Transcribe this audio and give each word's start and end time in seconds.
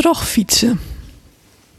Terugfietsen. 0.00 0.80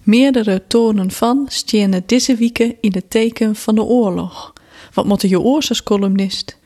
Meerdere 0.04 0.68
tonen 0.68 1.12
van 1.12 1.46
stjenen 1.50 2.04
deze 2.06 2.36
weken 2.36 2.76
in 2.82 2.92
het 2.94 3.10
teken 3.10 3.56
van 3.56 3.76
de 3.76 3.84
oorlog. 3.84 4.54
Wat 4.94 5.06
moet 5.06 5.22
je 5.22 5.40
oors 5.40 5.84
columnist? 5.84 6.58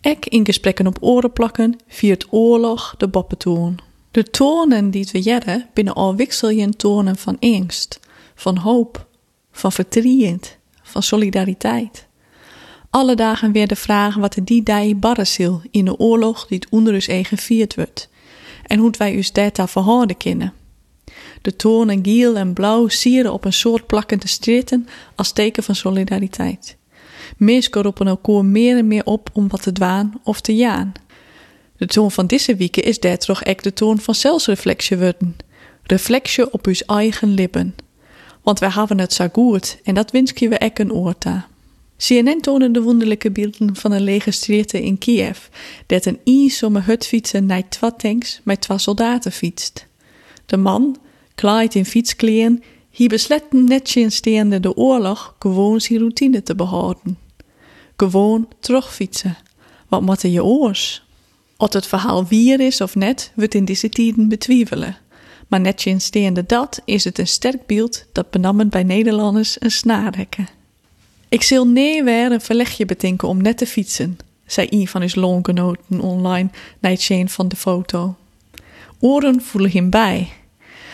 Ek 0.00 0.26
in 0.26 0.44
gesprekken 0.44 0.86
op 0.86 0.96
oren 1.00 1.32
plakken 1.32 1.76
viert 1.88 2.26
oorlog 2.30 2.94
de 2.98 3.08
boppentoon. 3.08 3.78
De 4.10 4.22
tonen 4.22 4.90
die 4.90 5.08
we 5.12 5.22
jaren 5.22 5.68
binnen 5.74 5.94
al 5.94 6.14
wikseljen 6.14 6.76
tonen 6.76 7.16
van 7.16 7.36
angst, 7.40 8.00
van 8.34 8.56
hoop, 8.56 9.06
van 9.50 9.72
verdriet, 9.72 10.58
van 10.82 11.02
solidariteit. 11.02 12.06
Alle 12.90 13.14
dagen 13.14 13.52
weer 13.52 13.66
de 13.66 13.76
vraag 13.76 14.14
wat 14.14 14.36
er 14.36 14.44
die 14.44 14.62
dag 14.62 14.96
barresil 14.96 15.60
in 15.70 15.84
de 15.84 15.98
oorlog 15.98 16.46
die 16.46 16.58
het 16.58 16.68
onder 16.70 16.94
ons 16.94 17.08
eigen 17.08 17.38
viert 17.38 17.74
wordt. 17.74 18.08
En 18.66 18.78
hoe 18.78 18.94
wij 18.98 19.16
ons 19.16 19.32
daarta 19.32 19.68
verhouden 19.68 20.16
kunnen. 20.16 20.52
De 21.42 21.56
tonen 21.56 22.04
giel 22.04 22.36
en 22.36 22.52
blauw 22.52 22.88
sieren 22.88 23.32
op 23.32 23.44
een 23.44 23.52
soort 23.52 23.86
plakkende 23.86 24.28
stritten 24.28 24.88
als 25.14 25.32
teken 25.32 25.62
van 25.62 25.74
solidariteit. 25.74 26.76
Mensen 27.36 27.82
roepen 27.82 28.06
elkaar 28.06 28.44
meer 28.44 28.76
en 28.76 28.86
meer 28.86 29.04
op 29.04 29.30
om 29.32 29.48
wat 29.48 29.62
te 29.62 29.72
dwaan 29.72 30.20
of 30.22 30.40
te 30.40 30.56
jaan. 30.56 30.92
De 31.76 31.86
toon 31.86 32.10
van 32.10 32.26
deze 32.26 32.56
weken 32.56 32.82
is 32.82 33.00
daar 33.00 33.18
toch 33.18 33.42
echt 33.42 33.64
de 33.64 33.72
toon 33.72 33.98
van 33.98 34.14
zelfsreflectie 34.14 34.98
worden. 34.98 35.36
Reflectie 35.82 36.52
op 36.52 36.66
uw 36.66 36.74
eigen 36.86 37.34
lippen. 37.34 37.74
Want 38.42 38.58
wij 38.58 38.70
hebben 38.70 38.98
het 38.98 39.12
zo 39.12 39.58
en 39.84 39.94
dat 39.94 40.10
wens 40.10 40.32
we 40.32 40.58
ek 40.58 40.78
een 40.78 40.92
oorta. 40.92 41.46
CNN 41.96 42.40
toonde 42.40 42.70
de 42.70 42.82
wonderlijke 42.82 43.30
beelden 43.30 43.76
van 43.76 43.92
een 43.92 44.02
lege 44.02 44.30
stritten 44.30 44.82
in 44.82 44.98
Kiev, 44.98 45.38
dat 45.86 46.04
een 46.04 46.18
eensomme 46.24 46.80
hutfietsen 46.80 47.46
naar 47.46 47.68
twee 47.68 47.96
tanks 47.96 48.40
met 48.44 48.60
twee 48.60 48.78
soldaten 48.78 49.32
fietst. 49.32 49.86
De 50.46 50.56
man, 50.56 50.96
kleid 51.34 51.74
in 51.74 51.84
fietskleren, 51.84 52.62
hier 52.90 53.08
beslet 53.08 53.52
netje 53.52 54.10
steende 54.10 54.60
de 54.60 54.76
oorlog 54.76 55.34
gewoon 55.38 55.80
zijn 55.80 55.98
routine 55.98 56.42
te 56.42 56.54
behouden. 56.54 57.18
Gewoon 57.96 58.48
terugfietsen. 58.60 59.36
Wat 59.88 60.02
moet 60.02 60.22
je 60.22 60.44
oors? 60.44 61.02
Of 61.56 61.72
het 61.72 61.86
verhaal 61.86 62.26
wier 62.26 62.60
is 62.60 62.80
of 62.80 62.94
net, 62.94 63.32
wordt 63.34 63.54
in 63.54 63.64
deze 63.64 63.88
tijden 63.88 64.28
betwijfelen. 64.28 64.96
Maar 65.48 65.60
netje 65.60 65.98
steende 65.98 66.46
dat 66.46 66.82
is 66.84 67.04
het 67.04 67.18
een 67.18 67.26
sterk 67.26 67.66
beeld 67.66 68.04
dat 68.12 68.30
benammen 68.30 68.68
bij 68.68 68.82
Nederlanders 68.82 69.56
een 69.58 69.70
snaarhekken. 69.70 70.48
Ik 71.28 71.42
zal 71.42 71.66
nee 71.66 72.04
weer 72.04 72.32
een 72.32 72.40
verlegje 72.40 72.84
betinken 72.84 73.28
om 73.28 73.42
net 73.42 73.58
te 73.58 73.66
fietsen, 73.66 74.18
zei 74.46 74.66
een 74.70 74.88
van 74.88 75.08
zijn 75.08 75.24
longenoten 75.24 76.00
online 76.00 76.48
na 76.78 76.90
het 76.90 77.00
zien 77.00 77.28
van 77.28 77.48
de 77.48 77.56
foto. 77.56 78.16
Oren 79.04 79.40
voelen 79.40 79.70
hem 79.70 79.90
bij. 79.90 80.28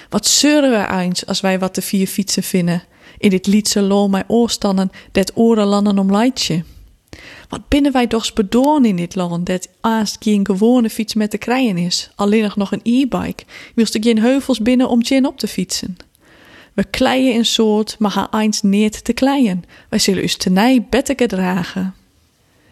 Wat 0.09 0.27
zeuren 0.27 0.71
we 0.71 1.01
eens 1.01 1.27
als 1.27 1.41
wij 1.41 1.59
wat 1.59 1.75
te 1.75 1.83
vier 1.83 2.07
fietsen 2.07 2.43
vinden. 2.43 2.83
In 3.19 3.31
dit 3.31 3.47
liedse 3.47 3.81
loon 3.81 4.11
mij 4.11 4.25
oorstannen 4.27 4.91
dat 5.13 5.33
oren 5.35 5.67
landen 5.67 5.99
om 5.99 6.11
leidje. 6.11 6.65
Wat 7.49 7.69
binnen 7.69 7.93
wij 7.93 8.07
toch 8.07 8.33
bedoorn 8.33 8.85
in 8.85 8.97
dit 8.97 9.15
land, 9.15 9.47
dat 9.47 9.69
aast 9.81 10.17
geen 10.21 10.47
gewone 10.47 10.91
fiets 10.91 11.15
met 11.15 11.31
te 11.31 11.39
krijgen 11.39 11.77
is, 11.77 12.11
alleen 12.15 12.51
nog 12.55 12.73
een 12.73 12.81
e-bike, 12.83 13.45
wilst 13.75 13.95
ik 13.95 14.05
geen 14.05 14.21
heuvels 14.21 14.61
binnen 14.61 14.89
om 14.89 15.05
gin 15.05 15.27
op 15.27 15.39
te 15.39 15.49
fietsen. 15.49 15.97
We 16.73 16.85
kleien 16.85 17.35
in 17.35 17.47
soort, 17.47 17.97
maar 17.99 18.11
gaan 18.11 18.41
eens 18.41 18.63
neer 18.63 19.03
te 19.03 19.13
kleien. 19.13 19.65
Wij 19.89 19.99
zullen 19.99 20.23
us 20.23 20.37
tenij 20.37 20.87
beter 20.91 21.29
dragen. 21.29 21.95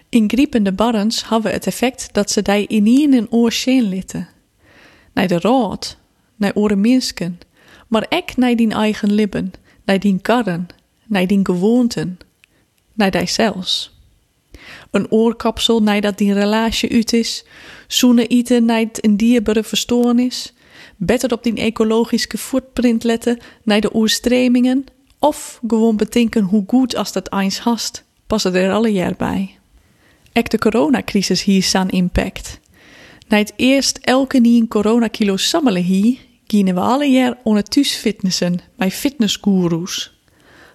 In 0.08 0.30
griepende 0.30 0.72
barrens 0.72 1.28
hebben 1.28 1.50
we 1.50 1.56
het 1.56 1.66
effect 1.66 2.08
dat 2.12 2.30
ze 2.30 2.42
die 2.42 2.66
in 2.66 3.12
een 3.12 3.30
oor 3.30 3.52
litten. 3.66 4.34
Naar 5.17 5.28
de 5.28 5.39
raad, 5.41 5.97
naar 6.36 6.55
oren 6.55 6.81
minsken, 6.81 7.39
maar 7.89 8.06
ek 8.09 8.36
naar 8.36 8.56
die 8.56 8.70
eigen 8.72 9.12
lippen, 9.12 9.53
naar 9.84 9.98
die 9.98 10.19
karren, 10.22 10.67
naar 11.06 11.27
die 11.27 11.41
gewoonten, 11.42 12.19
naar 12.92 13.11
die 13.11 13.27
zelfs. 13.27 13.98
Een 14.91 15.10
oorkapsel 15.10 15.82
naar 15.82 16.00
dat 16.00 16.19
die 16.19 16.32
relatie 16.32 16.93
uit 16.93 17.12
is, 17.12 17.44
zoenen 17.87 18.28
eten 18.28 18.65
naar 18.65 18.87
een 18.93 19.16
dierbare 19.16 19.65
verstoornis, 19.65 20.53
beter 20.97 21.32
op 21.32 21.43
die 21.43 21.55
ecologische 21.55 22.38
footprint 22.38 23.05
letten 23.05 23.38
naar 23.62 23.81
de 23.81 23.97
oerstremingen, 23.97 24.84
of 25.19 25.60
gewoon 25.66 25.97
betinken 25.97 26.43
hoe 26.43 26.65
goed 26.66 26.97
als 26.97 27.12
dat 27.12 27.32
eens 27.32 27.59
hast, 27.59 28.05
passen 28.26 28.55
er 28.55 28.72
alle 28.72 28.93
jaar 28.93 29.15
bij. 29.16 29.59
Ek 30.32 30.50
de 30.50 30.59
coronacrisis 30.59 31.43
hier 31.43 31.62
staan 31.62 31.88
impact. 31.88 32.60
Na 33.28 33.37
het 33.37 33.53
eerst 33.56 33.98
elke 34.03 34.38
nie 34.38 34.60
een 34.60 34.69
coronakilo 34.69 35.37
sammelen 35.37 35.82
hier, 35.82 36.19
gingen 36.47 36.75
we 36.75 36.81
alle 36.81 37.06
jaar 37.06 37.38
on 37.42 37.56
het 37.56 37.87
fitnessen 37.87 38.60
bij 38.76 38.91
fitnessgoeroes. 38.91 40.14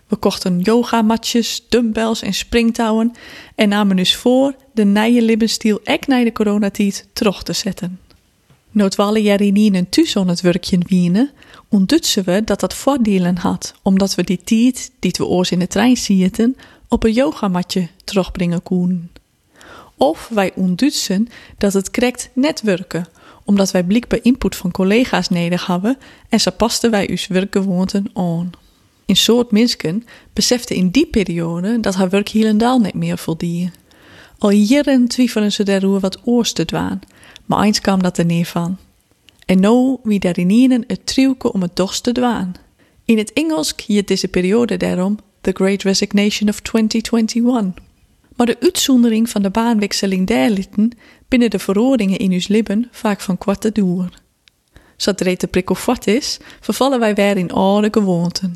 We 0.08 0.16
kochten 0.16 0.60
yogamatjes, 0.60 1.66
dumbbells 1.70 2.22
en 2.22 2.34
springtouwen 2.34 3.12
en 3.56 3.70
namen 3.70 3.96
dus 3.96 4.16
voor 4.16 4.56
de 4.74 4.86
nije 4.86 5.22
libbenstil 5.22 5.80
ek 5.84 6.08
naar 6.08 6.24
de 6.24 6.32
coronatijd 6.32 7.08
terug 7.14 7.44
te 7.44 7.54
zetten. 7.54 8.00
Noodwalle 8.72 9.22
jarinien 9.22 9.90
thuis 9.90 10.18
aan 10.18 10.28
het 10.28 10.42
werkje 10.42 10.78
wienen, 10.88 11.32
ontdutsen 11.70 12.24
we 12.24 12.44
dat 12.44 12.60
dat 12.60 12.74
voordelen 12.74 13.38
had, 13.38 13.74
omdat 13.82 14.16
we 14.16 14.24
die 14.24 14.42
tijd, 14.44 14.92
die 15.00 15.14
we 15.18 15.26
oors 15.26 15.52
in 15.52 15.60
de 15.60 15.68
trein 15.68 15.98
zitten, 15.98 16.56
op 16.88 17.04
een 17.04 17.14
yogamatje 17.14 17.88
terugbrengen 18.04 18.64
koen. 18.64 19.10
Of 20.02 20.30
wij 20.34 20.52
ontdutsen 20.56 21.28
dat 21.58 21.74
het 21.74 21.92
correct 21.92 22.30
netwerken, 22.34 23.08
omdat 23.46 23.72
wij 23.72 23.84
blik 23.84 24.08
bij 24.08 24.20
input 24.22 24.56
van 24.56 24.72
collega's 24.72 25.30
nodig 25.30 25.66
hebben 25.66 25.98
en 26.30 26.40
ze 26.40 26.52
pasten 26.52 26.92
wij 26.92 27.10
uw 27.10 27.18
werkgewoonten 27.28 28.10
aan. 28.14 28.52
In 29.06 29.16
soort 29.16 29.52
minsken 29.52 30.06
besefte 30.34 30.76
in 30.76 30.90
die 30.90 31.06
periode 31.06 31.80
dat 31.80 31.96
haar 31.96 32.10
werk 32.10 32.30
helemaal 32.30 32.80
niet 32.80 32.94
meer 32.94 33.18
voldie. 33.18 33.72
Al 34.38 34.50
jaren 34.50 35.08
twijfelen 35.08 35.52
ze 35.52 35.64
daarover 35.64 36.00
wat 36.00 36.20
oors 36.24 36.54
te 36.54 36.66
dwaan, 36.66 37.00
maar 37.46 37.64
eens 37.64 37.82
kwam 37.82 38.02
dat 38.02 38.18
er 38.18 38.26
neer 38.26 38.46
van. 38.46 38.78
En 39.46 39.60
nou 39.60 39.98
wie 40.04 40.20
daarin 40.20 40.84
het 40.88 41.06
truwke 41.06 41.54
om 41.54 41.62
het 41.62 41.76
toch 41.76 41.96
te 41.96 42.12
dwaan. 42.12 42.54
In 43.06 43.18
het 43.18 43.34
Engels 43.34 43.76
kiet 43.76 44.08
deze 44.08 44.28
periode 44.28 44.78
daarom 44.78 45.18
The 45.42 45.52
Great 45.54 45.84
Resignation 45.84 46.50
of 46.50 46.60
2021. 46.60 47.90
Maar 48.36 48.46
de 48.46 48.58
uitzondering 48.60 49.30
van 49.30 49.42
de 49.42 49.50
baanwikseling 49.50 50.28
derlitten 50.28 50.92
binnen 51.28 51.50
de 51.50 51.60
verordeningen 51.60 52.20
in 52.20 52.32
uw 52.32 52.42
lippen 52.48 52.88
vaak 52.92 53.22
van 53.22 53.38
kwarte 53.38 53.72
duur. 53.72 54.10
Zodra 54.96 55.36
de 55.36 55.48
prikkel 55.48 55.76
vat 55.76 56.08
is, 56.08 56.40
vervallen 56.60 57.00
wij 57.00 57.16
weer 57.16 57.38
in 57.38 57.52
oude 57.52 57.88
gewoonten. 57.92 58.56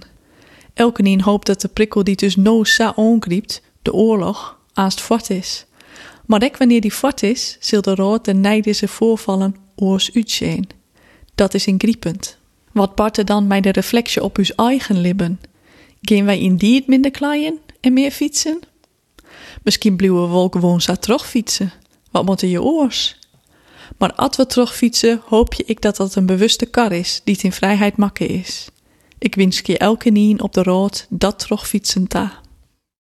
Elke 0.74 1.22
hoopt 1.22 1.46
dat 1.46 1.62
de 1.62 1.68
prikkel 1.68 2.03
die 2.03 2.16
dus 2.16 2.36
no 2.36 2.63
sa 2.63 2.94
ongriept, 2.96 3.62
de 3.81 3.94
oorlog, 3.94 4.59
aast 4.74 5.02
fort 5.02 5.30
is. 5.30 5.66
Maar 6.25 6.44
ook 6.44 6.57
wanneer 6.57 6.81
die 6.81 6.92
fort 6.92 7.24
is, 7.24 7.57
zul 7.59 7.81
de 7.81 7.96
rood 7.96 8.25
de 8.25 8.34
nijdische 8.34 8.88
voorvallen 8.88 9.56
oors 9.75 10.13
uitzien. 10.13 10.69
Dat 11.36 11.53
is 11.53 11.68
ingriepend. 11.68 12.38
Wat 12.72 12.96
bart 12.96 13.18
er 13.18 13.25
dan 13.25 13.47
bij 13.47 13.62
de 13.62 13.72
reflectie 13.72 14.24
op 14.24 14.38
uw 14.38 14.46
eigen 14.56 15.02
lippen? 15.02 15.40
Gaan 16.02 16.25
wij 16.25 16.40
in 16.40 16.56
die 16.56 16.75
het 16.75 16.88
minder 16.88 17.12
kleien 17.12 17.59
en 17.81 17.94
meer 17.94 18.12
fietsen? 18.12 18.59
Misschien 19.63 19.95
blijven 19.95 20.31
we 20.31 20.47
gewoon 20.51 20.81
zo 20.81 20.95
terugfietsen. 20.95 21.71
Wat 22.11 22.25
moeten 22.25 22.47
je 22.47 22.61
oors? 22.61 23.19
Maar 23.97 24.13
als 24.13 24.35
we 24.35 24.45
terugfietsen, 24.45 25.21
hoop 25.25 25.53
je 25.53 25.63
ik 25.66 25.81
dat 25.81 25.95
dat 25.95 26.16
een 26.16 26.25
bewuste 26.25 26.66
kar 26.66 26.91
is 26.91 27.21
die 27.23 27.38
in 27.41 27.51
vrijheid 27.51 27.97
makken 27.97 28.27
is. 28.27 28.67
Ik 29.17 29.35
wens 29.35 29.61
je 29.63 29.77
elke 29.77 30.09
nien 30.09 30.41
op 30.41 30.53
de 30.53 30.63
rood 30.63 31.07
dat 31.09 31.39
terugfietsen 31.39 32.07
ta. 32.07 32.44